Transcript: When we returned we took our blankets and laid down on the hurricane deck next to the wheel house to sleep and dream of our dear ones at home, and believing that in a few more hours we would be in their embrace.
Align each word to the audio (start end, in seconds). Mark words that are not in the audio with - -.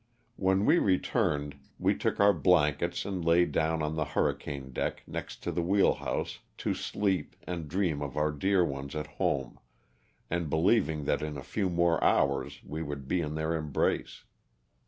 When 0.35 0.65
we 0.65 0.79
returned 0.79 1.59
we 1.77 1.95
took 1.95 2.19
our 2.19 2.33
blankets 2.33 3.05
and 3.05 3.23
laid 3.23 3.51
down 3.51 3.83
on 3.83 3.93
the 3.93 4.03
hurricane 4.17 4.71
deck 4.73 5.03
next 5.05 5.43
to 5.43 5.51
the 5.51 5.61
wheel 5.61 5.93
house 5.93 6.39
to 6.57 6.73
sleep 6.73 7.35
and 7.43 7.67
dream 7.67 8.01
of 8.01 8.17
our 8.17 8.31
dear 8.31 8.65
ones 8.65 8.95
at 8.95 9.05
home, 9.21 9.59
and 10.27 10.49
believing 10.49 11.03
that 11.03 11.21
in 11.21 11.37
a 11.37 11.43
few 11.43 11.69
more 11.69 12.03
hours 12.03 12.61
we 12.63 12.81
would 12.81 13.07
be 13.07 13.21
in 13.21 13.35
their 13.35 13.55
embrace. 13.55 14.23